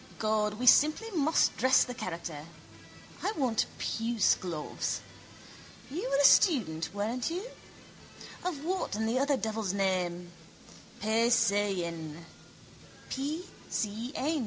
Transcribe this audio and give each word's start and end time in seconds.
God, 0.17 0.55
we 0.55 0.65
simply 0.65 1.11
must 1.11 1.55
dress 1.57 1.83
the 1.83 1.93
character. 1.93 2.45
I 3.21 3.33
want 3.37 3.67
puce 3.77 4.33
gloves. 4.33 4.99
You 5.91 6.09
were 6.09 6.17
a 6.17 6.23
student, 6.25 6.89
weren't 6.91 7.29
you? 7.29 7.43
Of 8.43 8.65
what 8.65 8.95
in 8.95 9.05
the 9.05 9.19
other 9.19 9.37
devil's 9.37 9.75
name? 9.75 10.31
Paysayenn. 11.03 12.15
P. 13.11 13.45
C. 13.69 14.11
N. 14.15 14.39